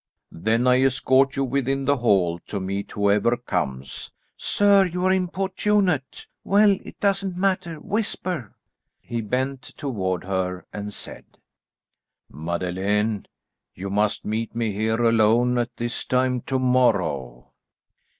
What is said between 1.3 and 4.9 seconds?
you within the hall to meet whoever comes." "Sir,